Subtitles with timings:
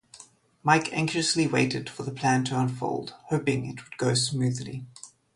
[0.63, 4.87] Mike anxiously waited for the plan to unfold, hoping that it would go smoothly.